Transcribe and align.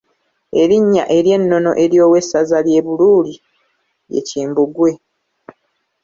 Erinnya 0.61 1.03
ery’ennono 1.17 1.71
ery’owessaza 1.83 2.57
ly’e 2.65 2.81
Buluuli 2.85 3.33
ye 4.11 4.21
Kimbugwe. 4.27 4.91